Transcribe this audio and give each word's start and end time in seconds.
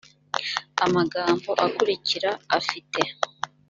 amagambo 0.85 1.49
akurikira 1.65 2.29
afite 2.57 3.01